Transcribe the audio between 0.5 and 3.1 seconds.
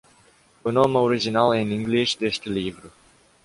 O nome original em inglês deste livro